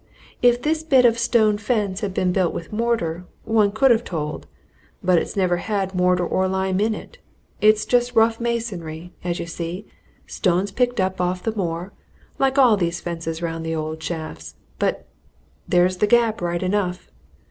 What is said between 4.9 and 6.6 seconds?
But it's never had mortar or